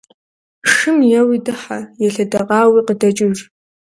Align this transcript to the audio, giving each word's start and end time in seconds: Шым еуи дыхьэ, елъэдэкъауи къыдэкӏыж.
Шым 0.71 0.97
еуи 1.19 1.37
дыхьэ, 1.45 1.79
елъэдэкъауи 2.07 2.85
къыдэкӏыж. 2.87 3.37